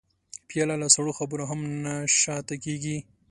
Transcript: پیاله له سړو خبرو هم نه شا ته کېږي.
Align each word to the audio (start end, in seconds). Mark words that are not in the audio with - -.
پیاله 0.47 0.75
له 0.81 0.87
سړو 0.95 1.17
خبرو 1.19 1.43
هم 1.51 1.59
نه 1.83 1.93
شا 2.21 2.37
ته 2.47 2.55
کېږي. 2.63 2.97